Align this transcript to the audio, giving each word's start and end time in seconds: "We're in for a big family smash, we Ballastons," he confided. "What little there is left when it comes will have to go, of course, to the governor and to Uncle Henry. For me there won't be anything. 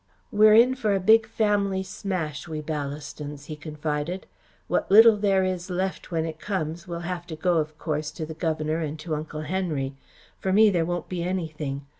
"We're 0.31 0.55
in 0.55 0.73
for 0.73 0.95
a 0.95 0.99
big 0.99 1.27
family 1.27 1.83
smash, 1.83 2.47
we 2.47 2.59
Ballastons," 2.59 3.45
he 3.45 3.55
confided. 3.55 4.25
"What 4.67 4.89
little 4.89 5.15
there 5.15 5.43
is 5.43 5.69
left 5.69 6.09
when 6.09 6.25
it 6.25 6.39
comes 6.39 6.87
will 6.87 7.01
have 7.01 7.27
to 7.27 7.35
go, 7.35 7.57
of 7.57 7.77
course, 7.77 8.09
to 8.13 8.25
the 8.25 8.33
governor 8.33 8.79
and 8.79 8.97
to 9.01 9.13
Uncle 9.13 9.41
Henry. 9.41 9.93
For 10.39 10.51
me 10.51 10.71
there 10.71 10.85
won't 10.87 11.07
be 11.07 11.21
anything. 11.21 11.85